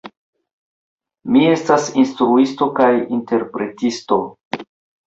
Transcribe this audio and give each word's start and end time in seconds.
Mi 1.35 1.43
estas 1.49 1.87
instruisto 2.05 2.71
kaj 2.81 2.91
interpretisto. 3.21 4.23